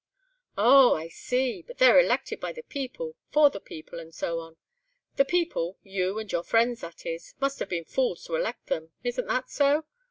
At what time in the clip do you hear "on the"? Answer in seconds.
4.39-5.25